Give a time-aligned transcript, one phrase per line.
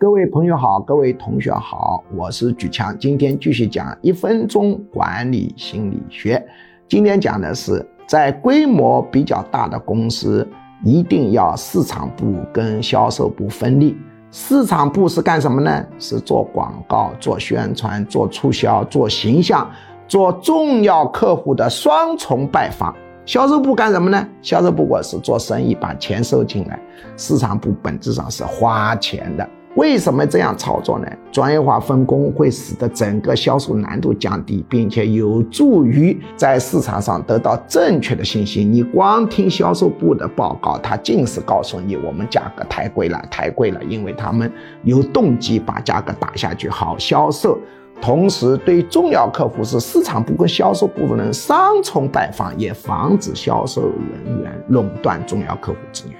[0.00, 6.40] 各位朋友好，各位同学好，我是举强，今天继续讲一分钟管理心理学。
[6.86, 10.46] 今天讲的是，在规模比较大的公司，
[10.84, 13.98] 一定要市场部跟销售部分立。
[14.30, 15.84] 市场部是干什么呢？
[15.98, 19.68] 是做广告、做宣传、做促销、做形象、
[20.06, 22.94] 做重要客户的双重拜访。
[23.26, 24.28] 销售部干什么呢？
[24.42, 26.78] 销售部我是做生意，把钱收进来。
[27.16, 29.48] 市场部本质上是花钱的。
[29.78, 31.06] 为什么这样操作呢？
[31.30, 38.64] 专业化分工会使得整个销售难度降低，并且有助于在市场上得到正确的信息。
[38.64, 47.56] 你光听销售部的报告，他尽是告诉你我们价格太贵了，太贵了，因为他们有动机把价格打下去，好销售。
[48.00, 56.18] 同时，对重要客户是市场部跟销售部的人双重拜访，也防止销售人员垄断重要客户资源。